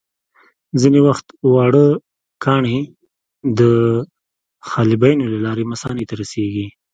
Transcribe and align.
ځینې 0.81 0.99
وخت 1.07 1.27
واړه 1.53 1.85
کاڼي 2.43 2.79
د 3.59 3.61
حالبینو 4.71 5.23
له 5.33 5.39
لارې 5.45 5.63
مثانې 5.71 6.03
ته 6.09 6.13
رسېږي. 6.21 6.67